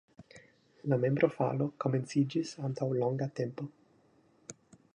[0.93, 3.69] La membrofalo komenciĝis antaŭ longa tempo.